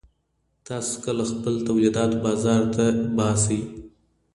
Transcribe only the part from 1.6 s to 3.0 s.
تولیدات بازار ته